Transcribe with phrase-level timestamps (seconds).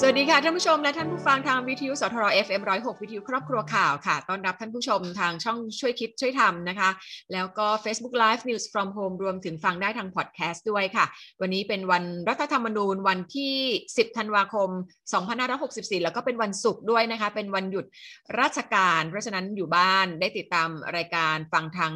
[0.00, 6.90] สวัสดีค่ะท่านผู้ชมและท่านผู้ฟังทางวิทยุสทร FM 106 วิทยุครอบครัวข่าวค่ะ ต้อนรับท่านผู้ชมทางช่องช่วยคิดช่วยทำนะคะ
[7.32, 11.04] แล้วก็ Facebook Live News from Home รวมถึงฟังได้ทางพอดแคสต์ด้วยค่ะ
[11.40, 13.54] วันนี้เป็นวันรัฐธรรมนูญวันที่
[13.88, 14.68] 10 ธันวาคม
[15.36, 17.86] 2564 แล้วก็เป็นวันศุกร์ด้วยนะคะ เป็นวันหยุด
[18.40, 21.92] ราชการ เพราะฉะนั้นอยู่บ้านได้ติดตามรายการฟังทาง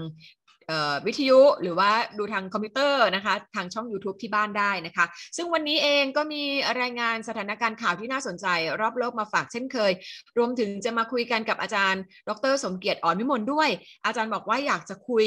[1.07, 5.04] วิทยุหรือว่าดูทางคอมพิวเตอร์นะคะทางช่อง YouTube ที่บ้านได้นะคะ
[5.36, 6.43] ซึ่งวันนี้เองก็มี
[6.81, 8.46] รายงานสถานการณ์ข่าวที่น่าสนใจ
[8.81, 9.93] รอบโลกมาฝากเช่นเคย
[10.39, 13.68] รวมถึงจะมาคุยกันกับอาจารย์ ดร สมเกียรติอ่อนวิมลด้วย
[14.07, 15.27] อาจารย์บอกว่าอยากจะคุย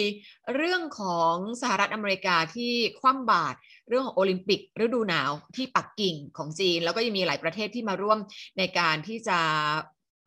[0.56, 3.58] เรื่องของสหรัฐอเมริกาที่คว่ำบาตร
[3.90, 8.20] เรื่องของโอลิมปิกฤดูหนาวที่ปักกิ่งของจีน แล้วก็ยังมีหลายประเทศที่มาร่วม
[8.58, 9.40] ในการที่จะ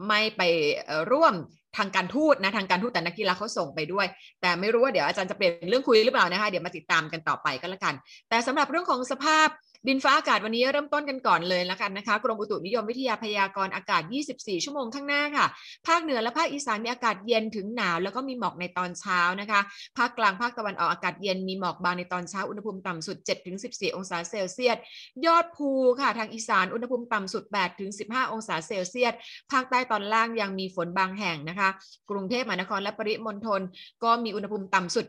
[0.08, 0.42] ไม่ไป
[1.12, 1.34] ร่วม
[1.78, 4.06] ทางการทูตนะทางการทูตแต่นักกีฬาเขาส่งไปด้วย
[4.40, 7.94] แต่ไม่รู้ว่าเดี๋ยวอาจารย์จะเปลี่ยนเรื่องคุยหรือเปล่านะคะเดี๋ยวมาติดตามกันต่อไปก็แล้วกัน
[8.28, 9.48] แต่สำหรับเรื่องของสภาพ
[9.88, 14.02] ดินฟ้าอากาศวันนี้เริ่มต้นกันก่อนเลยแล้วกันนะคะกรมอุตุนิยมวิทยาพยากรณ์อากาศ
[14.34, 15.46] 24 ชั่วโมงข้างหน้าค่ะ
[15.86, 19.60] ภาคเหนือและภาคอีสานมีอากาศเย็นถึงหนาว แล้วก็มีหมอกในตอนเช้านะคะ
[19.98, 23.16] ภาคกลางภาคตะวันออกอากาศเย็นมีหมอกบางในตอนเช้าอุณหภูมิต่ำสุด
[23.56, 24.76] 7-14 องศาเซลเซียส
[25.26, 27.44] ยอดภูค่ะทางอีสานอุณหภูมิต่ำสุด
[27.88, 29.14] 8-15 องศาเซลเซียส
[29.52, 31.68] ภาคใต้ตอนล่างยังมีฝนบางแห่งนะคะ
[32.10, 33.60] กรุงเทพมหานครและปริมณฑล
[34.04, 35.04] ก็มีอุณหภูมิต่ำสุด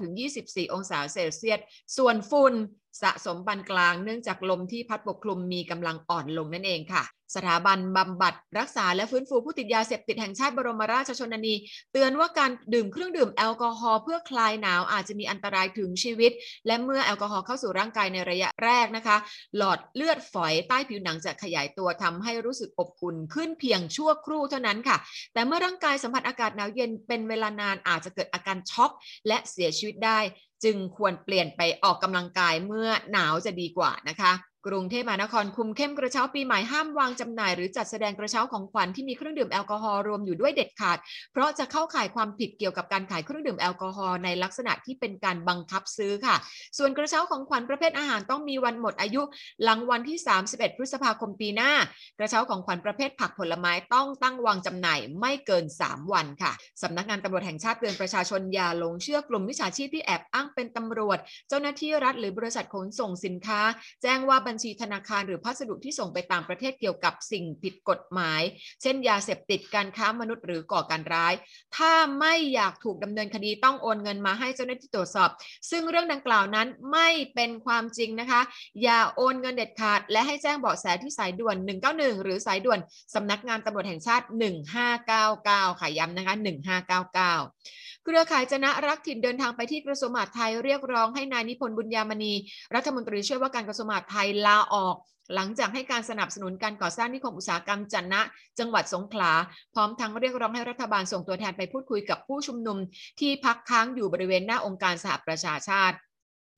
[0.00, 1.58] 22-24 องศาเซลเซียส
[1.96, 2.54] ส่วนฝุ่น
[3.02, 7.04] สะสมปานกลางเนื่องจากลมที่พัดปกคลุมมีกำลังอ่อนลงนั่นเองค่ะ
[7.36, 11.54] สถาบันบำบัดรักษาและฟื้นฟูผู้ติดยาเสพติดแห่งชาติบรมราชชนนี
[11.92, 16.32] เตือนว่าการดื่มเครื่องดื่มแอลกอฮอล์เพื่อคลายหนาวอาจจะมีอันตรายถึงชีวิต
[16.66, 19.16] และเมื่อแอลกอฮอล์เข้าสู่ร่างกายในระยะแรกนะคะ
[19.56, 24.96] หลอดเลือดฝอยใต้ผิวหนังจะขยายตัวทำให้รู้สึกอบอุ่นขึ้นเพียงชั่วครู่เท่านั้นค่ะ
[25.34, 28.90] แต่เมื่อร่างกายสัมผัสอากาศหนาวเย็นเป็นเวลานานอาจจะเกิดอาการช็อก
[29.28, 30.20] และเสียชีวิตได้
[30.64, 34.32] จึงควรเปลี่ยนไปออกกำลังกายเมื่อหนาวจะดีกว่านะคะ
[34.66, 40.98] กรุงเทพมหานครคุมเข้มกระเช้าปีใหม่ห้ามวางจำหน่าย หรือจัดแสดงกระเช้าของขวัญที่มีเครื่องดื่มแอลกอฮอล์รวมอยู่ด้วยเด็ดขาด
[41.32, 46.36] เพราะจะเข้าข่ายความผิดเกี่ยวกับการขายเครื่องดื่มแอลกอฮอล์ในลักษณะที่เป็นการบังคับซื้อค่ะ
[46.78, 49.22] ส่วนกระเช้าของขวัญประเภทอาหารต้องมีวันหมดอายุ
[49.64, 50.18] หลังวันที่
[50.48, 51.72] 31 พฤษภาคมปีหน้า
[52.18, 56.52] กระเช้าของขวัญประเภทผักผลไม้ต้องตั้งวางจำหน่ายไม่เกิน 3 วันค่ะ
[56.82, 61.18] สำนักงานตำรวจแห่งชาติเตือนประชาชนอย่าหลงเชื่อกลุ่มมิจฉาชีพที่แอบอ้างเป็นตำรวจ
[61.48, 63.60] เจ้าหน้าที่รัฐหรือบริษัทขนส่งสินค้า
[64.02, 68.42] แจ้งว่าบัญชีธนาคารหรือพัสดุที่ส่งไปต่างประเทศเกี่ยวกับสิ่งผิดกฎหมาย
[68.82, 71.34] เช่นยาเสพติดการค้ามนุษย์หรือก่อการร้าย
[71.76, 75.30] ถ้าไม่อยากถูกดำเนินคดีต้องโอนเงินมาให้เจ้าหน้าที่ตรวจสอบ
[75.70, 78.40] ซึ่งเรื่องดังกล่าวนั้นไม่เป็นความจริงนะคะ
[78.82, 81.56] อย่าโอนเงินเด็ดขาด และให้แจ้งเบาะแสที่สายด่วน
[81.90, 82.78] 191 หรือสายด่วน
[83.14, 84.26] สำนักงานตำรวจแห่งชาติ
[85.02, 86.34] 1599 ค่ะย้ำนะคะ
[87.42, 92.32] 1599 เครือข่ายจนะรักถิ่นเดินทางไปที่กระทรวงมหาดไทยเรียกร้องให้นายนิพนธ์บุญญามณี
[92.74, 94.96] รัฐมนตรีช่วยว่าการกระทรวงมหาดไทยลาออก
[95.34, 98.20] หลังจากให้การสนับสนุนการก่อสร้างนิคมอุตสาหกรรมจันนะ
[98.58, 99.32] จังหวัดสงขลา
[99.74, 102.78] พร้อมทั้งเรียกร้องให้รัฐบาลส่งตัวแทนไปพูดคุยกับผู้ชุมนุม
[103.20, 105.96] ที่พักค้างอยู่บริเวณหน้าองค์การสหประชาชาติ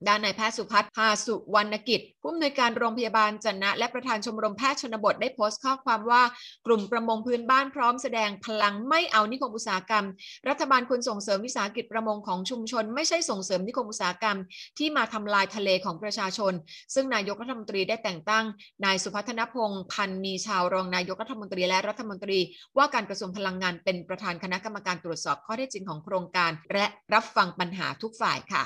[0.07, 6.23] ด้านนายแพทย์สุพัฒน์ภาสุวรรณกิจ ผู้อำนวยการโรงพยาบาลจันนะ และประธานชมรมแพทย์ชนบทได้โพสต์ข้อความว่า
[6.67, 10.05] กลุ่มประมงพื้นบ้านพร้อมแสดงพลังไม่เอานิคมอุตสาหกรรม
[10.49, 14.39] รัฐบาลควรส่งเสริมวิสาหกิจประมงของชุมชน ไม่ใช่ส่งเสริมนิคมอุตสาหกรรม
[14.79, 16.53] ที่มาทำลายทะเลของประชาชน
[16.95, 18.45] ซึ่งนายกรัฐมนตรีได้แต่งตั้ง
[18.85, 22.39] นายสุพัฒนพงศ์พันมีชาวรองนายกรัฐมนตรีและรัฐมนตรี
[22.77, 28.65] ว่าการกระทรวงพลังงานเป็นประธานคณะกรรมการตรวจสอบข้อเท็จจริงของโครงการ และรับฟังปัญหาทุกฝ่ายค่ะ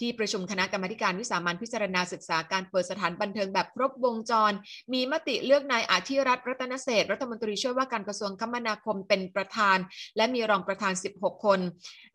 [0.00, 4.52] ที่ประชุมคณะกรรมการวิสามันพิจารณาศึกษาการเปิดสถานบันเทิงแบบครบวงจร
[4.92, 9.78] มีมติเลือกนายอาธิรัตน์รัตนเศษรัฐมนตรีช่วยว่าการกระทรวงคมนาคมเป็นประธาน
[10.16, 11.60] และมีรองประธาน 16 คน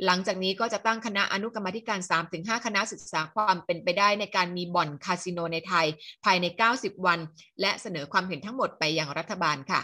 [0.05, 1.99] หลังจากนี้ก็จะตั้งคณะอนุกรรมการ
[2.33, 5.87] 3-5 คณะศึกษาความเป็นไปได้ในการมีบ่อนคาสิโนในไทย
[6.25, 6.45] ภายใน
[6.75, 7.19] 90 วัน
[7.61, 9.81] และเสนอความเห็นทั้งหมดไปยังรัฐบาลค่ะ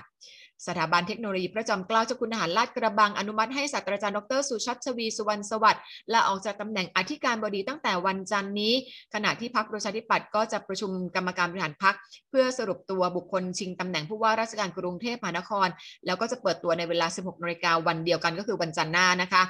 [0.67, 8.73] สถาบันเทคโนโลยีประจำเกล้าเจ้าคุณทหารลาดกระบังอนุมัติให้ศาสตราจารย์ดรสุชัชวีสุวรรณสวัสดิ์ลาออกจากตำแหน่งอธิการบดีตั้งแต่วันจันทร์นี้
[9.13, 11.95] ขณะที่พักประชาธิปัตย์ก็จะประชุมกรรมการบริหารพัก
[12.29, 15.67] เพื่อสรุปตัวบุคคลชิงตำแหน่งผู้ว่าราชการกรุงเทพมหานคร
[16.05, 19.41] แล้วก็จะเปิดตัวในเวลา 16นาฬิกาวันเดียวกันก็คือวันจันทร์หน้านะคะ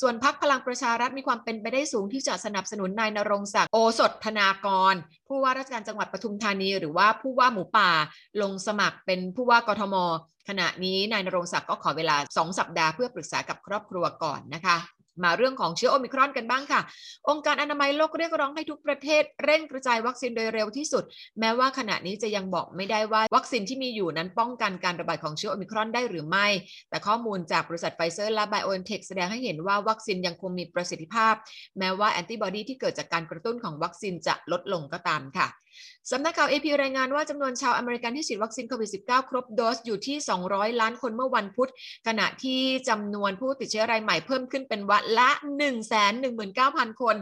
[0.00, 4.94] ส่วนพักพลังประชารัฐมีความเป็นไปได้สูงที่จะสนับสนุนนายนรงศักดิ์โอสถธนากร
[5.28, 7.90] ผู้ว่าราชการจังหวัดปทุมธานี หรือว่าผู้ว่าหมูป่า
[8.42, 9.96] ลงสมัครเป็นผู้ว่ากทม
[10.48, 14.78] ขณะนี้นายนรงศักดิ์ก็ขอเวลา 2 สัปดาห์เพื่อปรึกษากับครอบครัวก่อนนะคะ
[15.24, 16.80] มาเรื่องของเชื้อโอมิครอนกันบ้างค่ะ
[17.28, 21.04] องค์การอนามัยโลกเรียกร้องให้ทุกประเทศ เร่งกระจายวัคซีนโดยเร็วที่สุด
[21.40, 26.46] แม้ว่าขณะนี้จะยังบอกไม่ได้ว่าวัคซีนที่มีอยู่นั้นป้องกันการระบาดของเชื้อโอมิครอนได้หรือไม่
[26.90, 31.34] แต่ข้อมูลจากบริษัทไฟเซอร์และไบโอเอนเทคแสดงให้เห็นว่าวัคซีนยังคงมีประสิทธิภาพ
[31.78, 35.46] แม้ว่าแอนติบอดีที่เกิดจากการกระตุ้นของวัคซีนจะลดลงก็ตามค่ะ
[36.10, 40.16] สำนักข่าว AP รายงานว่าจำนวนชาวอเมริกันที่ฉีดวัคซีนโควิด -19 ครบโดสอยู่ที่
[40.48, 41.70] 200 ล้านคนเมื่อวันพุธ
[42.06, 45.30] ขณะที่จำนวนผู้ติดเชื้อรายใหม่เพิ่มขึ้นเป็นวันละ
[46.16, 47.16] 119,000 คน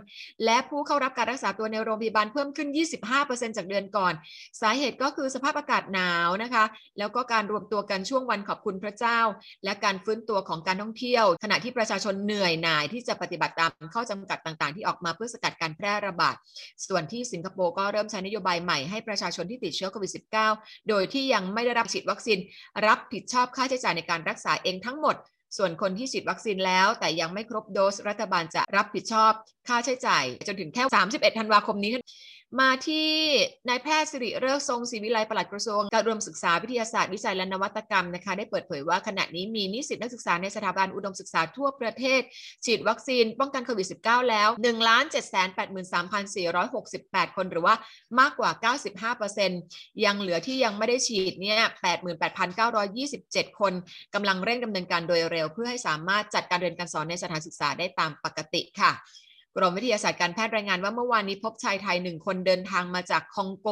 [0.45, 2.69] และผู้เข้ารับการรักษาตัวในโรงพยาบาลเพิ่มขึ้น
[3.13, 4.13] 25%จากเดือนก่อน
[4.61, 6.65] สาเหตุก็คือสภาพอากาศหนาวนะคะ
[6.99, 9.21] แล้วก็การรวมตัวกันช่วงวันขอบคุณพระเจ้า
[9.65, 16.35] และการฟื้นตัวของการท่องเที่ยว ขณะที่ประชาชนเหนื่อยหน่ายที่จะปฏิบัติตามข้อจำกัดต่าง ๆ ที่ออกมาเพื่อสกัดการแพร่ระบาด
[16.89, 20.13] ส่วนที่สิงคโปร์ก็เริ่มใช้นโยบายใหม่ให้ประชาชนที่ติดเชื้อโควิด
[20.51, 22.39] -19 โดยที่ยังไม่ได้รับฉีดวัคซีน
[22.87, 25.17] รับผิดชอบค่าใช้จ่ายในการรักษาเองทั้งหมด
[25.57, 29.33] ส่วนคนที่ฉีดวัคซีนแล้ว แต่ยังไม่ครบโดสรัฐบาลจะรับผิดชอบ
[29.69, 31.93] ค่าใช้จ่าย จนถึงแค่ 31 ธันวาคมนี้
[32.61, 33.09] มาที่
[33.69, 42.21] นายแพทย์สิริเริกทรงศรีวิไลปลัดกระทรวงการรวมศึกษาวิทยาศาสตร์วิจัยและนวัตกรรมนะคะ ได้เปิดเผยว่าขณะนี้มีนิสิตนักศึกษาในสถาบันอุดมศึกษาทั่วประเทศ
[42.65, 44.65] ฉีดวัคซีนป้องกันโควิด -19 แล้ว 1
[45.13, 45.59] 7 8
[45.93, 47.75] 3 4 6 8 คนหรือว่า
[48.21, 48.51] มากกว่า
[49.15, 51.61] 95%ยังเหลือที่ยังไม่ได้ฉีดเนี่ย
[52.81, 53.73] 88,927 คน
[54.15, 58.93] กำลังเร่งดำเนินการโดยเร็ว เพื่อให้สามารถจัดการเรียนการสอนในสถานศึกษาได้ตามปกติค่ะ
[59.57, 63.69] กรมวิทยาศาสตร์การแพทย์รายงานว่าเมื่อวานนี้พบชายไทยหนึ่งคนเดินทางมาจากคองโก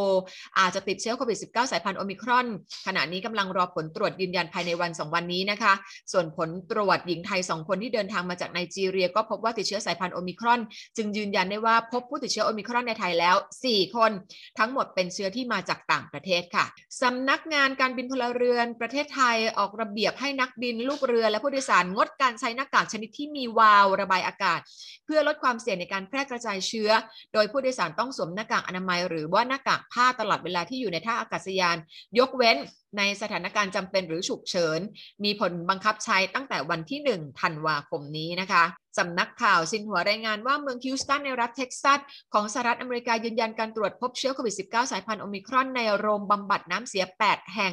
[0.58, 2.46] อาจจะติดเชื้อโควิด -19 สายพันธุ์โอมิครอน
[2.86, 5.72] ขณะนี้กำลังรอผลตรวจยืนยันภายในวัน 2 วันนี้นะคะ
[6.12, 10.60] ส่วนผลตรวจหญิงไทย 2 คนที่เดินทางมาจากไนจีเรีย ก็พบว่าติดเชื้อสายพันธุ์โอมิครอน
[10.96, 13.36] จึงยืนยันได้ว่าพบผู้ติดเชื้อโอมิครอนในไทยแล้ว
[13.66, 14.10] 4 คน
[14.58, 16.64] ทั้งหมดเป็นเชื้อที่มาจากต่างประเทศค่ะ
[17.02, 24.60] สำนักงานการบินพลเรือน ประเทศไทยออกระเบียบให้นักบินลูกเรือและผู้โดยสารงดการใช้หน้ากากชนิดที่มีวาล์วระบายอากาศ
[25.06, 26.90] เพื่อลดความเสี่ยงในการแพร่กระจายเชื้อ
[27.34, 31.76] โดยผู้โดยสารต้องสวมหน้ากากอนามัย หรือว่าหน้ากากผ้าตลอดเวลาที่อยู่ในท่าอากาศยาน
[32.18, 32.56] ยกเว้น
[32.98, 34.80] ในสถานการณ์จำเป็นหรือฉุกเฉิน
[35.24, 38.64] มีผลบังคับใช้ตั้งแต่วันที่ 1 ธันวาคมนี้นะคะ
[38.98, 42.00] สำนักข่าวซินหัวรายงานว่าเมืองฮิวสตันในรัฐเท็กซัส
[42.34, 47.72] ของสหรัฐอเมริกายืนยันการตรวจพบเชื้อโควิด -19 สายพันธุ์โอมิครอนในโรงบำบัดน้ำเสีย 8 แห่ง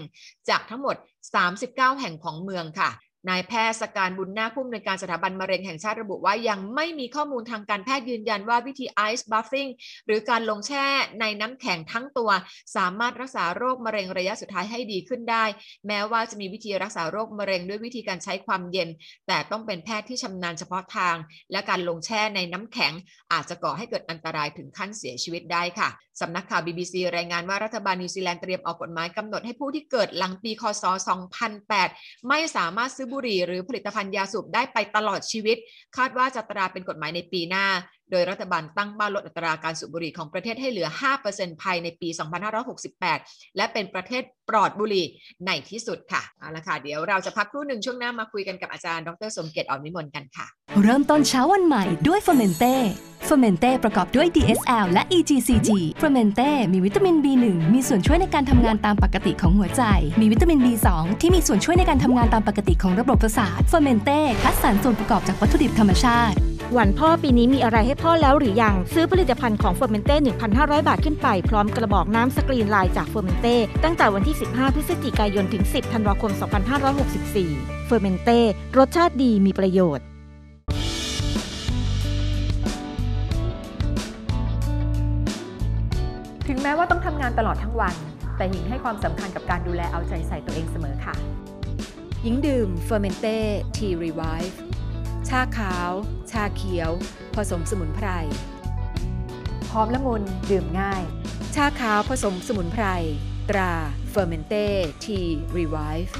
[0.49, 0.95] จากทั้งหมด
[1.47, 2.89] 39 แห่งของเมืองค่ะ
[3.29, 9.67] นายแพทย์สกานต์ บุนนาคผู้อำนวยการสถาบันมะเร็งแห่งชาติระบุว่ายังไม่มีข้อมูลทางการแพทย์ยืนยันว่าวิธี ice bathing
[10.05, 10.85] หรือการลงแช่
[11.21, 12.31] ในน้ำแข็งทั้งตัว
[12.75, 15.45] สามารถรักษาโรคมะเร็งระยะสุดท้ายให้ดีขึ้นได้
[15.87, 18.89] แม้ว่าจะมีวิธีรักษาโรคมะเร็งด้วยวิธีการใช้ความเย็น
[19.27, 21.15] แต่ต้องเป็นแพทย์ที่ชำนาญเฉพาะทาง
[21.51, 22.93] และการลงแช่ในน้ำแข็ง
[23.33, 25.89] อาจจะก่อให้เกิดอันตรายถึงขั้นเสียชีวิตได้ค่ะ
[26.21, 30.83] สำนักข่าว BBC รายงานว่ารัฐบาลนิวซีแลนด์เตรียมออกกฎหมายกำหนดให้ผู้ที่เกิดหลังปีคศ
[31.55, 35.57] 2008 ไม่สามารถซื้อบุหรี่หรือผลิตภัณฑ์ยาสูบได้ไปตลอดชีวิต
[35.97, 37.65] คาดว่าจะตราเป็นกฎหมายในปีหน้า
[38.13, 40.89] โดยรัฐบาลตั้งเป้าลดอัตราการสูบบุหรี่ของประเทศให้เหลือ
[41.25, 42.09] 5%ภายในปี
[42.81, 45.05] 2568 และเป็นประเทศปลอดบุหรี่
[45.45, 50.47] ในที่สุดค่ะ เอาละค่ะ เดี๋ยวเราจะพักครู่หนึ่งช่วงหน้ามาคุยกันกับอาจารย์ ดรสมเกียรติอ่อนวิมลกันค่ะ
[50.83, 52.75] เริ่มต้นเช้าวันใหม่ด้วยเฟอร์เมนเต้
[53.25, 55.69] เฟอร์เมนเต้ประกอบด้วย DSL และ EGCG
[55.99, 59.83] เฟอร์เมนเต้มีวิตามิน B1 มีส่วนช่วยในการทำงานตามปกติของหัวใจ
[60.21, 60.87] มีวิตามิน B2
[61.21, 66.37] ที่มีส่วนช่วยในการทำงานตามปกติของระบบประสาทเฟอร์เมนเต้คัดสรรส่วนประกอบจากวัตถุดิบธรรมชาติ
[66.77, 70.15] วันพ่อปีนี้มีอะไรให้พ่อแล้วหรือยัง ซื้อผลิตภัณฑ์ของเฟอร์เมนเต้
[70.51, 76.31] 1,500 บาทขึ้นไป พร้อมกระบอกน้ำสกรีนลายจากเฟอร์เมนเต้ตั้งแต่วันที่ 15 พฤศจิกายนถึง 10 ธันวาคม
[77.09, 78.39] 2564 เฟอร์เมนเต้
[78.77, 80.05] รสชาติดีมีประโยชน์
[86.47, 87.95] ถึงแม้ว่าต้องทำงานตลอดทั้งวัน
[88.37, 91.15] แต่หญิงให้ความสำคัญกับการดูแลเอาใจใส่ตัวเองเสมอค่ะ
[92.23, 93.37] หญิงดื่มเฟอร์เมนเต้
[93.75, 95.91] Tea Revive ชาขาว
[96.31, 96.91] ชาเขียว
[97.35, 98.07] ผสมสมุนไพร
[99.71, 101.03] หอมละมุนดื่มง่าย
[101.55, 102.85] ชาขาวผสมสมุนไพร
[103.49, 103.71] ตรา
[104.09, 104.65] เฟอร์เมนเต้
[105.03, 106.17] Tea Revive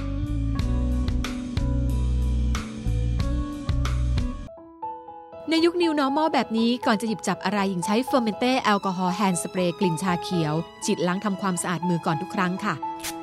[5.50, 10.53] ในยุค New Normal แบบนี้ก่อนจะหยิบจับอะไรหญิงใช้เฟอร์เมนเต้แอลกอฮอล์ hand spray กลิ่นชาเขียว
[10.86, 12.75] ฉีดล้างทำความสะอาดมือก่อนทุกครั้งค่ะ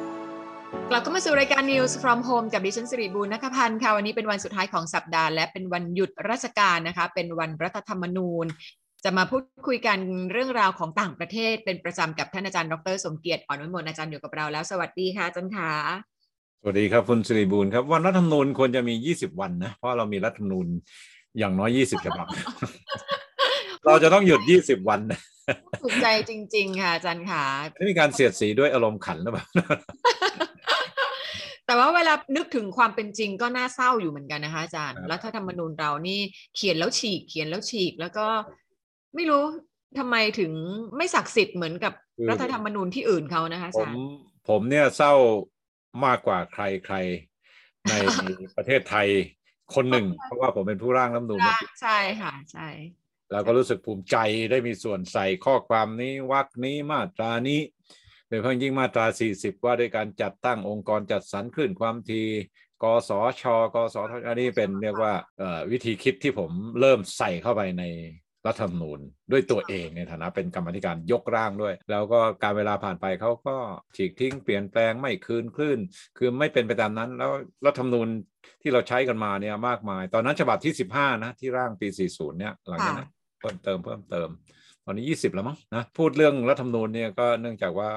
[0.89, 8.45] กลับเข้ามาสู่รายการ News from Home กับดิฉันสิริบูรณัคพันธ์ค่ะวันนี้เป็นวันสุดท้ายของสัปดาห์ และเป็นวันหยุดราชการนะคะ เป็นวันรัฐธรรมนูญ
[9.03, 9.99] จะมาพูดคุยกัน
[10.31, 15.71] เรื่องราวของต่างประเทศ เป็นประจำกับท่านอาจารย์ดรสมเกียรติอ่อนวิมลอาจารย์อยู่กับเราแล้วสวัสดีค่ะอาจารย์ขา
[16.61, 20.67] สวัสดีครับคุณสิริบูรณ์ครับวันรัฐธรรมนูญควรจะมี 20 วันนะเพราะเรามีรัฐธรรมนูญ
[21.39, 22.27] อย่างน้อย 20ฉบับ
[23.85, 25.19] เราจะต้องหยุด 20 วันนะ
[25.81, 27.43] ถูกใจจริง ๆ ค่ะอาจารย์ขา
[27.77, 29.45] ไม่มีการเสียดสีด้วยอารมณ์ขันหรือเปล่า
[31.65, 36.19] แต่ว่าเวลานึกถึงความเป็นจริงก็น่าเศร้าอยู่เหมือนกันนะคะอาจารย์ครับรัฐธรรมนูญเรานี่
[36.55, 38.25] เขียนแล้วฉีก เขียนแล้วฉีก แล้วก็
[39.15, 39.43] ไม่รู้
[39.99, 40.51] ทำไมถึง
[40.97, 41.93] ไม่ศักดิ์สิทธิ์เหมือนกับ
[42.29, 43.97] รัฐธรรมนูญที่อื่นเขานะคะอาผจามรย์
[44.49, 45.13] ผมเนี่ยเศร้า
[46.05, 46.95] มากกว่าใครใคร
[47.89, 47.93] ใน
[48.57, 49.07] ประเทศไทย
[49.75, 51.39] คนหนึ่ง เพราะว่าผมเป็นผู้ร่างรัฐธรรมนูญ
[51.81, 52.67] ใช่ค่ะใช่
[53.31, 54.15] แล้วก็รู้สึกภูมิใจ
[54.51, 57.61] ได้มีส่วนใส่ข้อความนี้วรรคนี้มาตรานี้
[58.27, 62.21] โดยเฉพาะยิ่งมาตรา 40 ว่าด้วยการจัดตั้งองค์กรจัดสรรคลื่นความที
[62.83, 63.11] กส
[63.41, 63.43] ช
[63.75, 65.13] กสทอันนี้เป็นเรียกว่า
[65.71, 67.83] วิธีคิดที่ผมเริ่มใส่เข้าไปใน
[68.47, 68.99] รัฐธรรมนูญ
[69.31, 73.55] ด้วยตัวเองในฐานะเป็นกรรมธิการยกร่างด้วย แล้วก็การเวลาผ่านไปเขาก็
[73.95, 75.79] ฉีกทิ้งเปลี่ยนแปลงไม่คืนคลื่น
[76.17, 77.31] คือไม่เป็นไปตามนั้น แล้ว
[77.65, 78.07] รัฐธรรมนูญ
[78.61, 83.09] ที่เราใช้กันมาเนี่ยมากมาย ตอนนั้นฉบับที่ 15 นะ ที่ร่างปี 40 เนี่ยหลังจากนั้น
[83.41, 84.29] เพิ่มเติมเพิ่มเติม
[84.85, 87.89] ตอนนี้ยี่สิบแล้วมั้งนะพูดเรื่องรัฐธรรมนูญเนี่ยก็เนื่องจากว่า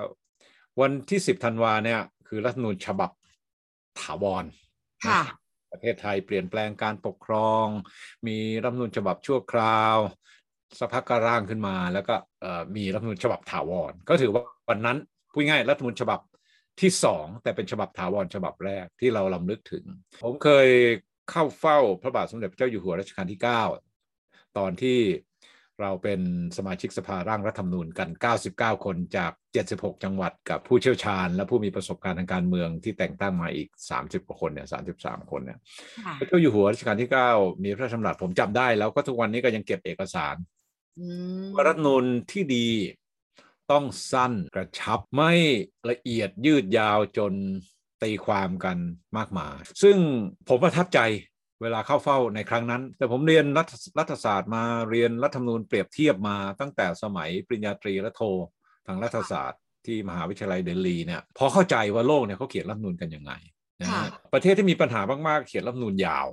[0.80, 3.10] วันที่สิบธันวาเนี่ย คือรัฐธรรมนูญฉบับ
[4.00, 4.44] ถาวร
[5.06, 5.22] ค่ะ
[5.72, 7.66] ประเทศไทยเปลี่ยนแปลงการปกครอง
[8.26, 9.96] มีรัฐธรรมนูญฉบับชั่วคราว
[10.78, 14.98] สักพักก็ร่างขึ้นมา แล้วก็เอ่อมีรัฐธรรมนูญฉบับถาวร ก็ถือว่าวันนั้น
[15.32, 16.20] พูดง่ายๆรัฐธรรมนูญฉบับ
[16.80, 19.84] ที่สองแต่เป็นฉบับถาวรฉบับแรกที่เราลำลึกถึง
[20.22, 20.68] ผมเคย
[21.30, 23.40] เข้าเฝ้าพระบาทสมเด็จพระเจ้าอยู่หัวรัชกาลที่
[23.98, 24.98] 9 ตอนที่
[25.83, 26.21] เราเป็น
[26.57, 28.09] สมาชิกสภาร่างรัฐธรรมนูญกัน
[28.47, 29.33] 99 คนจาก
[29.69, 34.66] 76 จังหวัดกับผู้เชี่ยวชาญ และผู้มีประสบการณ์ทางการเมืองที่แต่งตั้งมาอีก 30 กว่าคนเนี่ย
[34.99, 35.59] 33 คนเนี่ย
[36.04, 40.37] ค่ะพระเจ้าอยู่หัวรัชกาลที่ 9 มีพระราชดำรัสผมจำได้แล้วก็ทุกวันนี้ก็ยังเก็บเอกสาร
[40.99, 41.07] อื
[41.43, 42.69] มว่ารัฐธรรมนูญที่ดี
[43.73, 45.33] ต้องสั้นกระชับไม่
[45.90, 47.33] ละเอียดยืดยาวจน
[48.02, 48.78] ตีความกัน
[49.16, 49.97] มากมาย ซึ่ง
[50.49, 51.00] ผมประทับใจ
[51.64, 58.23] เวลาเข้าเฝ้าในครั้งนั้น แต่ผมเรียนรัฐรัฐศาสตร์มาเรียนรัฐธรรมนูญเปรียบเทียบมาตั้งแต่สมัยปริญญาตรีและโท
[58.87, 63.33] ทางรัฐศาสตร์ที่มหาวิทยาลัยเดลีเนี่ยพอเข้าใจว่าโลกเนี่ยเขาเขียนรัฐธรรมนูญกันยังไง
[63.80, 66.26] นะฮะประเทศที่มีปัญหามากๆเขียนรัฐธรรมนูญยาว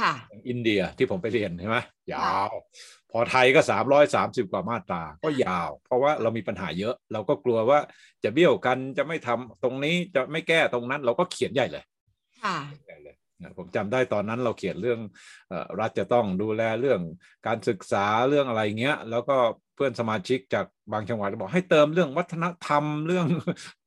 [0.00, 1.78] ค่ะอย่างอินเดียที่ผมไปเรียนใช่ไหม
[2.12, 2.50] ยาว
[3.12, 3.60] พอไทยก็
[4.06, 7.78] 330กว่ามาตรา ก็ยาว เพราะว่าเรามีปัญหาเยอะ เราก็กลัวว่า
[8.24, 11.84] จะเบี้ยวกันจะไม่ทำตรงนี้จะไม่แก้ตรงนั้น เราก็เขียนใหญ่เลย
[12.42, 13.21] ค่ะใหญ่เลยนะ
[13.58, 15.00] ผมจำได้ตอนนั้นเราเขียนเรื่อง
[15.48, 17.00] เออรัฐจะต้องดูแลเรื่อง
[17.46, 19.36] การศึกษาเรื่องอะไรเงี้ย แล้วก็
[19.74, 23.26] เพื่อนสมาชิกจากบางจังหวัดบอกให้เติมเรื่องวัฒนธรรมเรื่อง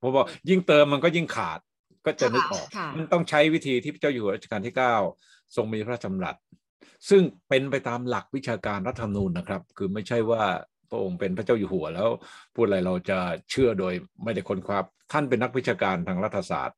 [0.01, 1.59] ผมบอกยิ่งเติมมันก็ยิ่งขาด
[2.05, 4.75] ก็จะนึกออกค่ะมันต้องใช้วิธีที่พระเจ้าอยู่หัวรัชกาลที่
[5.15, 6.35] 9 ทรงมีพระราชดำรัส
[7.09, 10.43] ซึ่งเป็นไปตามหลักวิชาการรัฐธรรมนูญนะครับ คือไม่ใช่ว่า
[10.89, 12.09] พระองค์เป็นพระเจ้าอยู่หัวแล้ว
[12.55, 13.19] พูดอะไรเราจะ
[13.50, 13.93] เชื่อโดย
[14.24, 14.79] ไม่ได้ค้นคว้า
[15.12, 16.77] ท่านเป็นนักวิชาการทางรัฐศาสตร์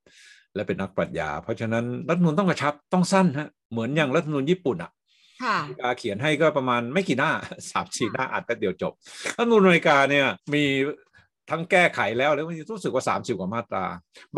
[0.57, 4.91] และเป็นนักปรัชญา เพราะฉะนั้นรัฐธรรมนูญต้องกระชับต้องสั้นฮะเหมือนอย่างรัฐธรรมนูญญี่ปุ่นอะ
[5.43, 7.31] ค่ะอเมริกาเขียนให้ก็ประมาณไม่กี่หน้า
[7.71, 8.93] สามสี่หน้าอ่านแป๊บเดียวจบ
[9.37, 10.63] รัฐธรรมนูญอเมริกาเนี่ยมี
[11.49, 13.85] ทั้งแก้ไขแล้วแล้วรู้สึกว่าสามสิบกว่ามาตรา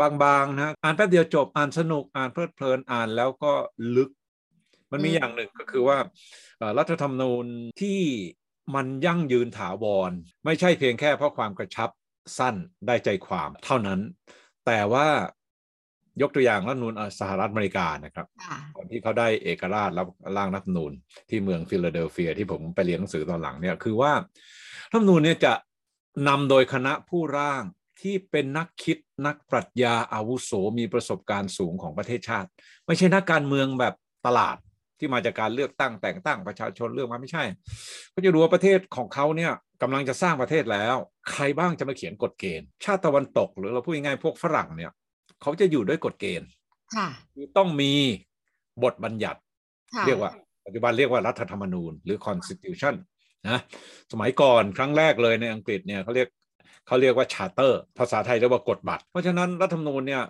[0.00, 3.52] บางๆนะอ่านแป๊บเดียวจบอ่านสนุกอ่านเพลิดเพลินอ่านแล้วก็
[3.96, 4.10] ลึก
[4.92, 5.98] มันมีอืมอย่างหนึ่งก็คือว่า
[6.58, 7.46] เอ่อรัฐธรรมนูญ
[7.80, 8.00] ที่
[8.74, 10.12] มันยั่งยืนถาวร
[10.44, 11.90] ไม่ใช่เพียงแค่เพราะความกระชับ
[12.38, 12.54] สั้น
[12.86, 14.00] ได้ใจความเท่านั้น
[14.66, 15.08] แต่ว่า
[16.22, 20.92] ยกตัวอย่างรัฐธรรมนูญเอ่อสหรัฐอเมริกานะครับค่ะตอนที่เขาได้เอกราชแล้วร่างรัฐธรรมนูญ
[21.30, 24.12] ที่เมืองฟิลาเดลเฟียที่ผมไปเรียนหนังสือตอนหลังเนี่ยคือว่า
[24.90, 25.52] รัฐธรรมนูญเนี่ยจะ
[26.28, 27.62] นำโดยคณะผู้ร่าง
[28.00, 28.96] ที่เป็นนักคิด
[29.26, 32.48] นักปรัชญาอาวุโสมีประสบการณ์สูงของประเทศชาติ
[32.86, 33.94] ไม่ใช่นักการเมืองแบบ
[34.26, 34.56] ตลาด
[34.98, 37.44] ที่มาจากการเลือกตั้งแต่งตั้งประชาชนเลือกมาไม่ใช่
[38.10, 40.96] เขาจะรู้ว่าประเทศของเขาเนี่ยกำลังจะสร้างประเทศแล้ว
[41.30, 44.92] ใครบ้างจะมาเขียนกฎเกณฑ์ ชาติตะวันตก หรือเราพูดง่ายๆพวกฝรั่งเนี่ย
[45.42, 46.48] เขาจะอยู่ด้วยกฎเกณฑ์
[46.96, 47.92] ค่ะคือต้องมี
[48.82, 49.40] บทบัญญัติ
[49.94, 50.32] ค่ะเรียกว่า
[50.64, 52.94] ปัจจุบันเรียกว่ารัฐธรรมนูญหรือ constitution
[53.48, 53.58] นะ
[54.12, 56.28] สมัยก่อนครั้งแรกเลยในอังกฤษเนี่ยเขาเรียก
[56.86, 60.24] เขาเรียกว่า charter ภาษาไทยเรียกว่ากฎบัตร เพราะฉะนั้นรัฐธรรมนูญเนี่ย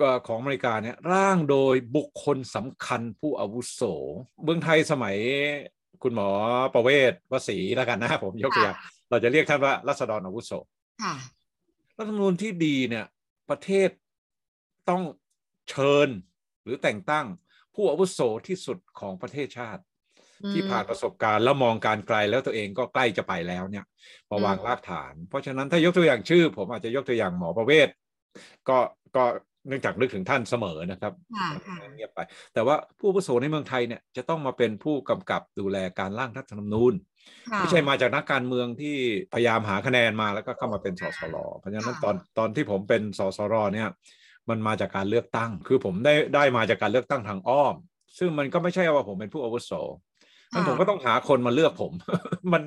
[0.00, 3.82] ก็ของอเมริกาเนี่ยร่างโดยบุคคลสำคัญผู้อาวุโส
[4.42, 5.16] เมืองไทยสมัย
[6.02, 6.28] คุณหมอ
[6.74, 8.76] ประเวศวสีแล้วกันนะผมยกตัวอย่าง
[9.10, 10.52] เราจะเรียกท่านว่ารัษฎรอาวุโส
[11.02, 11.14] ค่ะ
[11.98, 13.04] รัฐธรรมนูญที่ดีเนี่ย
[13.50, 13.88] ประเทศ
[14.90, 15.02] ต้อง
[15.70, 16.08] เชิญ
[16.62, 17.26] หรือแต่งตั้ง
[17.74, 19.82] ผู้อาวุโสที่สุดของประเทศชาติ
[20.42, 23.84] อืมที่ผ่านประสบการณ์แล้วมองการไกลแล้วตัวเองก็ใกล้จะไปแล้วเนี่ย
[24.30, 27.88] มาวางอืมรากฐาน เพราะฉะนั้นถ้ายกตัวอย่างชื่อ ผมอาจจะยกตัวอย่างหมอประเวศ
[28.68, 28.78] ก็
[29.16, 29.24] ก็
[29.68, 32.20] เนื่องจากนึกถึงท่านเสมอนะครับค่ะค่ะเงียบไป
[32.54, 36.94] แต่ว่าผู้อาวุโสในเมืองไทยเนี่ยจะต้องมาเป็นผู้กำกับดูแลการร่างรัฐธรรมนูญ
[37.50, 38.96] ค่ะไม่ใช่มาจากนักการเมืองที่
[39.32, 43.88] พยายามหาคะแนนมาแล้วก็เข้ามาเป็นสสรเพราะฉะนั้นค่ะตอนตอนที่ผมเป็นสสรเนี่ย
[44.50, 47.74] มันมาจากการเลือกตั้ง คือผมได้ได้มาจากการเลือกตั้งทางอ้อม
[48.18, 49.72] ซึ่งมันก็ไม่ใช่ว่าผมเป็นผู้อาวุโส
[50.54, 51.92] นั้นผมก็ต้องหาคนมาเลือกผม
[52.52, 52.62] มัน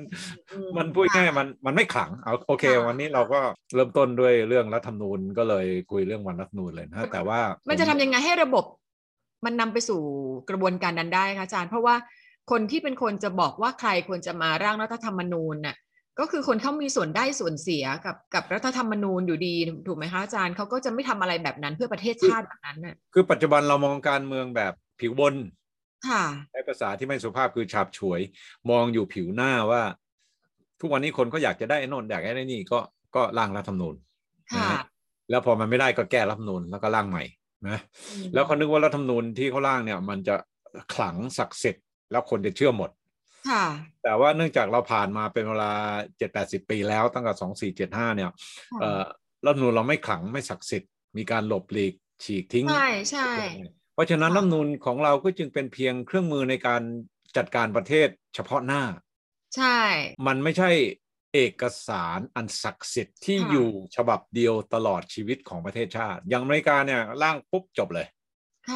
[0.52, 3.40] อืมันพูดง่ายๆมันมันไม่ขลังเอาโอเคค่ะวันนี้เราก็
[3.74, 8.64] เริ่มต้นด้วยเรื่องรัฐธรรมนูญก็เลยคุยเรื่องวันรัฐธรรมนูญเลยนะแต่ว่า มัมันจะทำยังไงให้ระบบ
[9.44, 10.00] มันนำไปสู่
[10.50, 11.94] กระบวนการนั้นได้คะอาจารย์ เพราะว่า
[12.50, 15.76] คนที่เป็นคนจะบอกว่าใครควรจะมาร่างรัฐธรรมนูญน่ะ
[16.20, 19.54] ก็คือคนเขามีส่วนได้ส่วนเสียกับกับรัฐธรรมนูญอยู่ดี
[19.86, 25.34] ถูกไหมคะอาจารย์เขาก็จะไม่ทำอะไรแบบนั้นเพื่อประเทศชาติแบบนั้นน่ะคือปัจจุบันเรามองการเมืองแบบผิวบน
[26.08, 28.20] ค่ะใช้ภาษาที่ไม่สุภาพคือฉาบฉวย
[28.70, 29.82] มองอยู่ผิวหน้าว่า
[30.80, 32.78] ทุกวันนี้คนก็อยากจะได้ไอ้โนนอยากได้ไอ้นี่ก็
[33.14, 33.94] ก็ร่างรัฐธรรมนูญ
[34.54, 34.82] ค่ะนะ
[35.30, 37.24] แล้วพอมันไม่ได้ก็แก้รัฐธรรมนูญแล้วก็ร่างใหม่
[37.68, 37.78] นะ
[38.34, 40.34] แล้วเขานึกว่ารัฐธรรมนูญที่เขาร่างเนี่ย มันจะ
[40.94, 42.90] ขลังศักดิ์สิทธิ์แล้วคนจะเชื่อหมด
[43.48, 43.64] ค่ะ
[44.04, 45.72] แต่ว่าเนื่องจากเราผ่านมาเป็นเวลา
[46.18, 48.30] เจ็ดแปดสิบปีแล้วตั้งแต่สองสี่เจ็ดห้าเนี่ย
[48.80, 49.04] เอ่อ
[49.46, 53.30] รัฐธรรมนูญเราไม่ขลังไม่ศักดิ์สิทธิ์มีการหลบหลีกฉีกทิ้ง ใช่ใช่
[53.94, 56.82] เพราะฉะนั้นค่ะรัฐธรรมนูญของเราก็จึงเป็นเพียงเครื่องมือในการ
[57.36, 58.82] จัดการประเทศเฉพาะหน้า
[59.56, 59.78] ใช่
[60.26, 60.70] มันไม่ใช่
[61.34, 68.15] เอกสารอันศักดิ์สิทธิ์ที่ค่ะอยู่ฉบับเดียวตลอดชีวิตของประเทศชาติ อย่างอเมริกาเนี่ยร่างปุ๊บจบเลยค่ะ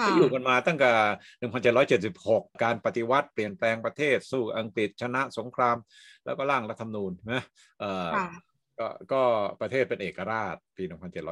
[0.07, 0.91] ก็อยู่กันมาตั้งแต่
[2.03, 5.77] 1776 การปฏิวัติเปลี่ยนแปลงประเทศสู้อังกฤษชนะสงคราม
[6.25, 7.43] แล้วก็ร่างรัฐธรรมนูญนะ
[7.81, 8.29] เอ่อค่ะ
[8.79, 9.23] ก็ก็
[9.61, 10.85] ประเทศเป็นเอกราชปี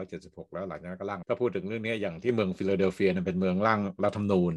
[0.03, 4.55] 1776 แล้วหลังจากนั้นก็ร่างถ้าพูดถึงเรื่องนี้อย่างที่เมืองฟิลาเดลเฟียเนี่ยเป็นเมืองร่างรัฐธรรมนูญ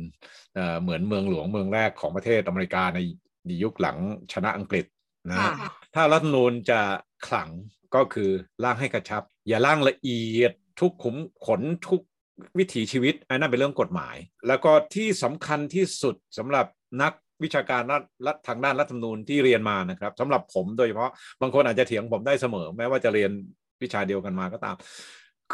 [0.55, 2.99] เอ่อเหมือนเมืองหลวงเมืองแรกของประเทศอเมริกาใน
[3.45, 3.97] ในยุคหลัง
[4.33, 4.85] ชนะอังกฤษ
[5.29, 5.51] นะค่ะ
[5.95, 6.79] ถ้ารัฐธรรมนูญจะ
[7.27, 7.49] ขลัง
[7.95, 8.29] ก็คือ
[8.63, 11.15] ร่างให้กระชับ อย่าร่างละเอียดทุกขุม
[11.45, 12.01] ขนทุก
[12.59, 14.15] วิถีชีวิตอันนั้นเป็นเรื่องกฎหมาย
[14.47, 16.65] แล้วก็ที่สำคัญที่สุดสำหรับ
[17.01, 17.81] นักวิชาการ
[18.27, 21.11] รัฐทางด้านรัฐธรรมนูญที่เรียนมานะครับสำหรับผมโดยเฉพาะ
[21.41, 23.31] บางคนอาจจะเถียงผมได้เสมอ แม้ว่าจะเรียน
[23.81, 24.75] วิชาเดียวกันมาก็ตาม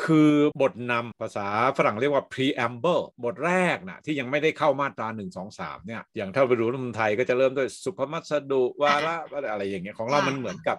[0.04, 0.32] คือ
[0.62, 9.16] บทนำภาษาฝรั่งเรียกว่า preamble บทแรกนะที่ยังไม่ได้เข้ามาตรา1 2 3เนี่ยอย่างถ้าไปดูรัฐมนไทยก็จะเริ่มด้วยสุภมัสดุวาระ
[9.52, 10.78] อะไรอย่างเงี้ยของเรามันเหมือนกับ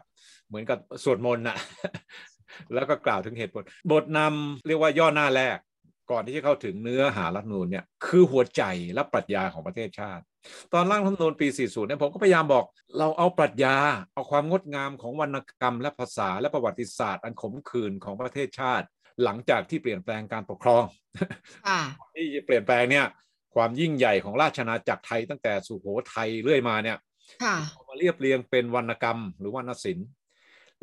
[0.49, 1.57] เหมือนกับสวดมนต์น่ะ
[2.75, 5.59] แล้วก็กล่าวถึงเหตุผล บทนำเรียกว่าย่อหน้าแรก
[6.11, 8.63] ก่อนที่จะเข้าถึงเนื้อหารัฐธรรมนูญเนี่ยคือหัวใจ
[8.95, 10.23] และปรัชญาของประเทศชาติ
[10.73, 12.65] ตอนร่างรัฐธรรมนูญปี 40 เนี่ยผมก็พยายามบอก
[12.99, 13.77] เราเอาปรัชญา
[14.15, 18.87] เอาความงดงามของวรรณกรรม และภาษาและประวัติศาสตร์ อันขมขื่นของประเทศชาติ
[19.23, 20.83] หลังจากที่เปลี่ยนแปลงการปกครอง
[21.69, 21.81] ค่ะ
[22.15, 23.07] ที่เปลี่ยนแปลงเนี่ย
[23.55, 26.99] ความยิ่งใหญ่ของราชอาณาจักรไทยตั้งแต่สุโขทัยเรื่อยมาเนี่ย
[27.43, 30.09] ค่ะเอามาเรียบเรียงเป็นวรรณกรรมหรือวรรณศิลป์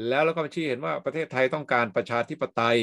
[0.07, 2.79] แล้วเราก็ชี้เห็นว่าประเทศไทยต้องการประชาธิปไตย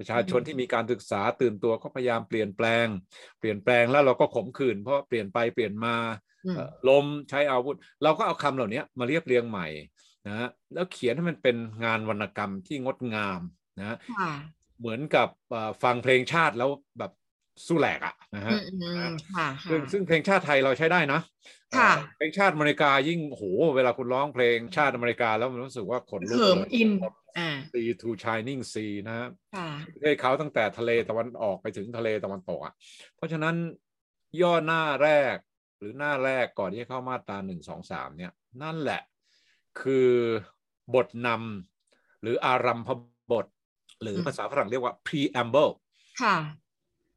[0.00, 2.86] ประชาชนอืมที่มีการศึกษาตื่นตัวก็พยายามเปลี่ยนแปลง
[3.40, 5.96] เปลี่ยนแปลงแล้วเราก็ขมขื่นเพราะเปลี่ยนไปเปลี่ยนมา
[6.44, 9.66] อืมเอ่อลมใช้อาวุธ เราก็เอาคำเหล่านี้มาเรียบเรียงใหม่
[10.26, 13.40] นะฮะแล้วเขียนให้มันเป็นงานวรรณกรรมที่งดงาม
[13.78, 14.30] นะฮะค่ะ
[14.78, 17.12] เหมือนกับเอ่อฟังเพลงชาติแล้วแบบ
[17.66, 21.20] สู้แหลกอะ นะอืฮะมอืมค่ะซึ่งค่ะซึ่งเพลงชาติไทยเราใช้ได้นะ
[21.76, 23.42] ค่ะเอ่อเพลงชาติอเมริกายิ่งโห
[23.76, 26.90] เวลาคุณร้องเพลงชาติอเมริกาแล้วมันรู้สึกว่าขนลุกเขิมเลยอิน
[27.38, 32.74] อ่า Sea to Shining Sea นะฮะค่ะประเทศเขาตั้งแต่ทะเลตะวันออกไปถึงทะเลตะวันตกอะ
[33.16, 33.54] เพราะฉะนั้น
[34.40, 35.36] ย่อหน้าแรก
[35.78, 39.02] หรือหน้าแรกก่อนที่จะเข้ามาตราหนึ่งสองสามเนี่ย นั่นแหละ
[39.80, 40.10] คือ
[40.94, 42.88] บทนำหรืออารัมพ
[43.32, 43.46] บท
[44.02, 45.72] หรือมภาษาฝรั่งเรียกว่า preamble
[46.22, 46.36] ค่ะ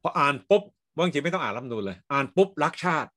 [0.02, 0.62] พออ่านปุ๊บ
[0.98, 3.10] บางทีไม่ต้องอ่านรัฐธรรมนูญเลย อ่านปุ๊บรักชาติ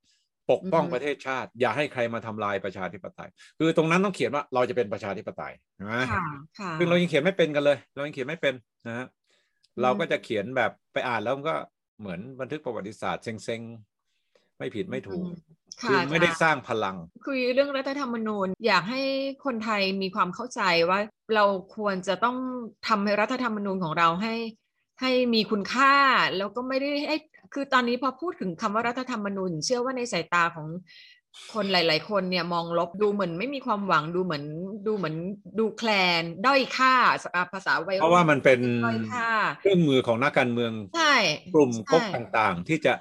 [0.51, 6.25] ปกป้องอืมประเทศชาติ อย่าให้ใครมาทำลายประชาธิปไตย คือตรงนั้นต้องเขียนว่าเราจะเป็นประชาธิปไตยใช่ไหมค่ะ
[6.59, 8.53] ค่ะซึ่งเรายังเขียนไม่เป็นกันเลย เรายังเขียนไม่เป็น
[8.87, 11.55] นะฮะอืมเราก็จะเขียนแบบไปอ่านแล้วมันก็
[11.99, 15.35] เหมือนบันทึกประวัติศาสตร์เซ็งๆไม่ผิดไม่ถูกอืม
[15.81, 16.95] คือค่ะไม่ได้อาจารย์สร้างพลัง
[17.27, 19.01] คุยเรื่องรัฐธรรมนูญ อยากให้
[19.45, 20.99] คนไทยมีความเข้าใจว่า
[21.35, 22.37] เราควรจะต้อง
[22.87, 24.35] ทำให้รัฐธรรมนูญของเราให้
[25.01, 25.93] ให้มีคุณค่า
[26.37, 27.17] แล้วก็ไม่ได้ให้
[27.53, 30.67] คือตอนนี้พอพูดถึงคำว่ารัฐธรรมนูญเชื่อว่าในสายตาของ
[31.53, 34.43] คนหลาย ๆ คนเนี่ยมองลบดูเหมือนไม่มีความหวังดูเหมือน
[34.87, 35.15] ดูเหมือน
[35.59, 36.93] ดูแคลนด้อยค่า
[37.35, 39.27] อะภาษาวัยเพราะว่ามันเป็นด้อยค่า
[39.61, 41.15] เครื่องมือของนักการเมืองใช่
[41.55, 42.93] กลุ่มก๊กใช่ต่างๆ ที่จะ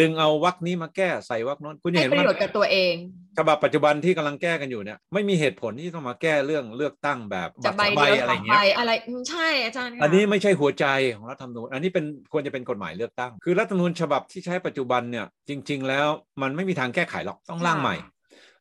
[0.00, 2.94] ดึงเอาวักนี้มาแก้ใส่วักโน้นคุณจะให้เห็นประว่าโยชน์กับตัวเอง
[3.38, 16.06] ฉบับปัจจุบันที่กำลังแก้กันอยู่เนี่ยไม่มีเหตุผลที่ต้องมาแก้เรื่องเลือกตั้งแบบจะบัตรใบสองเดียวอะไรสองเงี้ใบยอะไรอืมใช่อาจารย์ค่ะอันนี้ไม่ใช่หัวใจของรัฐธรรมนูญอันนี้เป็นควรจะเป็นกฎหมายเลือกตั้ง คือรัฐธรรมนูญฉบับที่ใช้ปัจจุบันเนี่ยจริง ๆ แล้ว
[16.42, 17.96] มันไม่มีทางแก้ไขหรอกต้องร่างใหม่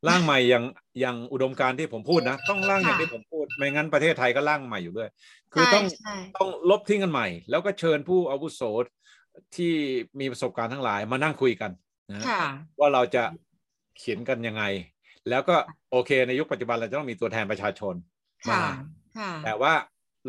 [0.08, 0.64] ร่างใหม่อย่าง
[1.00, 5.10] อย่างอุดมการณ์ที่ผมพูดนะ ต้องร่างอย่างที่ผมพูด ไม่งั้นประเทศไทยก็ร่างใหม่อยู่ด้วย
[5.54, 8.62] คือต้องใช่ใช่ต้องลบทิ้งกันใหม่ แล้วก็เชิญผู้อาวุโส
[9.56, 9.74] ที่
[10.20, 11.72] มีประสบการณ์ทั้งหลายมานั่งคุยกัน
[12.12, 12.44] นะค่ะ
[12.80, 13.24] ว่าเราจะ
[13.98, 14.64] เขียนกันยังไง
[15.30, 15.56] แล้วก็
[15.92, 17.96] โอเคในยุคปัจจุบันเราจะต้องมีตัวแทนประชาชน
[18.50, 18.64] มาค่ะ
[19.18, 19.74] ค่ะแต่ว่า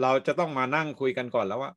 [0.03, 1.72] เราจะต้องมานั่งคุยกันก่อนแล้วว่า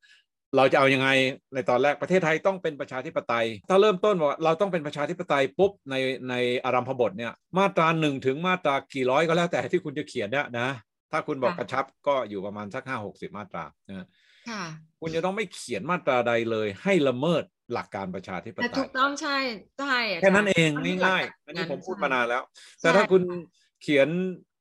[0.55, 1.09] เราจะเอายังไง
[1.53, 5.95] ในตอนแรกประเทศไทยต้องเป็นประชาธิปไตย ถ้าเริ่มต้นบอกว่าเราต้องเป็นประชาธิปไตยปุ๊บใน
[6.29, 10.69] ในอารัมพบทเนี่ยมาตราหนึ่งถึงมาตรากี่ร้อยก็แล้วแต่ที่คุณจะเขียนเนี่ยนะ
[11.11, 14.05] ถ้าคุณบอกค่ะกระชับก็อยู่ประมาณสักห้าหกสิบมาตรานะ
[14.49, 14.63] ค่ะ
[15.01, 19.37] คุณจะต้องไม่เขียนมาตราใดเลย ให้ละเมิดหลักการประชาธิปแต่ไตถูยกต้องใช่
[19.79, 22.43] ใช่าจารย์แค่นั้นเองมันมีง่ายหลักๆอันนี้ผมพูดใช่มานานแล้ว
[22.79, 23.39] ใช่แต่ถ้าคุณค่ะ
[23.83, 24.07] เขียน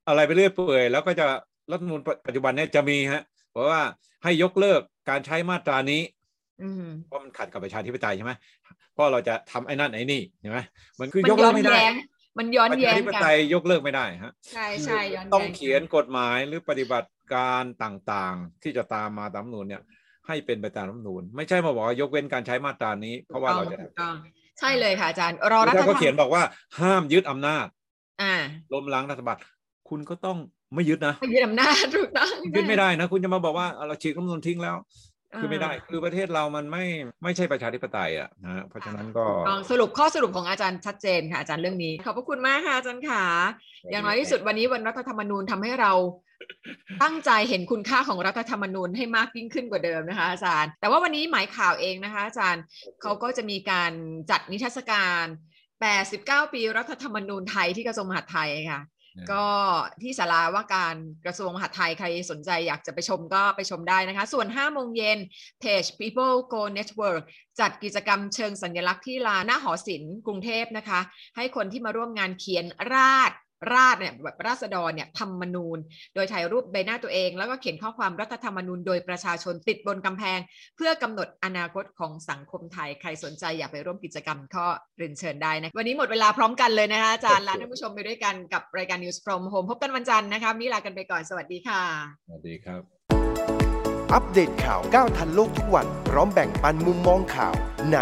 [0.09, 1.27] อะไรไปเรื่อยเปื่อยแล้วก็จะ
[1.70, 3.22] รัฐธรรมนูญปัจจุบันเนี่ยจะมีฮะ
[3.53, 3.81] เพราะว่า
[4.22, 6.03] ให้ยกเลิกการใช้มาตรานี้
[6.62, 8.33] อืมเพราะมันขัดกับประชาธิปไตยใช่ไหม
[8.92, 10.59] เพราะเราจะทำไอ้นั่นไอ้นี่ใช่ไหม
[11.01, 11.94] มันคือมันยกย้เลิอกนไม่ได้แย้ง
[12.38, 19.83] มันย้อนประแย้ชางธิปกันไตยยกเลิกไม่ได้ฮะใช่ใช่ย้อนต้องแย้งเขียนกฎหมายหรือปฏิบัติ การต่างๆ ที่จะตามมาตามรัฐธรรมนูญเนี่ย
[20.27, 24.15] ให้เป็นไปตามรัฐธรรมนูญไม่ใช่มาบอกว่ายกเว้นการใช้มาตรานี้ เพราะว่าเราจะถูกต้อง
[24.61, 26.43] ใช่เลยค่ะอาจารย์ รอรัฐถ้าธรรเขามเขียนบอกว่า
[26.81, 27.67] ห้ามยึดอำนาจ
[28.23, 28.35] อ่า
[28.73, 29.37] ล้มล้างรัฐบาล
[29.89, 30.39] คุณก็ต้อง
[30.75, 34.77] ไม่ยึดนะไม่ยึดอำนาจถูกต้องยึดไม่ได้นะ คุณจะมาบอกว่าเราฉีกรัฐธรรมนูญทิ้งแล้ว
[35.41, 36.85] คือไม่ได้คือประเทศเรามันไม่
[37.23, 43.25] ไม่ใช่ประชาธิปไตยอะนะฮะเพราะฉะนั้นก็ลองสรุปข้อสรุปของอาจารย์ชัดเจนค่ะอาจารย์เรื่องนี้ ขอบพระคุณมากค่ะอาจารย์ขา
[43.93, 45.93] อย่างน้อยที่สุดวันนี้วันรัฐธรรมนูญทำให้เรา
[47.03, 52.62] ตั้งใจเห็นคุณค่าของรัฐธรรมนูญให้มากยิ่งขึ้นกว่าเดิมนะคะอาจารย์ แต่ว่าวันนี้หมายข่าวเองนะคะอาจารย์
[53.03, 53.92] เขาก็จะมีการ
[54.31, 55.25] จัดนิทรรศการ
[55.90, 58.83] 89 ปีรัฐธรรมนูญไทยที่กระทรวงมหาดไทยค่ะ
[59.33, 59.46] ก็
[60.03, 60.96] ที่ศาลาว่าการ
[61.27, 65.18] กระทรวงมหาดไทยใครสนใจอยากจะไปชมก็ไปชมได้นะคะ ส่วน 5 โมงเย็น
[65.61, 67.22] เพจ People Go Network
[67.61, 71.01] จัดกิจกรรมเชิงสัญลักษณ์ที่ลานหน้าหอศิลป์กรุงเทพนะคะ
[71.37, 73.33] ให้คนที่มาร่วมงานเขียนราด
[73.73, 75.79] ราดเนี่ยแบบราษฎรเนี่ยธรรมนูญ
[76.14, 80.38] โดยถ่ายรูปใบหน้าตัวเอง แล้วก็เขียนข้อความรัฐธรรมนูญโดยประชาชนติดบนกำแพง
[80.77, 84.66] เพื่อกำหนดอนาคตของสังคมไทย ใครสนใจอยากไปร่วมกิจกรรมก็
[84.99, 91.83] เรียนเชิญได้นะ วันนี้หมดเวลาพร้อมกันเลยนะคะอาจารย์และท่านผู้ชมไปด้วยกันกับรายการ News from Home พบกันวันจันทร์นะคะวันนี้ลากันไปก่อนสวัสดีค่ะ
[92.27, 92.83] สวัสดีครับ
[94.14, 97.55] อัปเดตข่าวก้าวทันโลกทุกวันพร้อมแบ่งปันมุมมองข่าว
[97.92, 97.97] ใน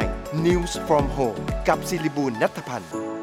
[0.45, 3.14] News from Home กับศิริบูลนัทพันธ์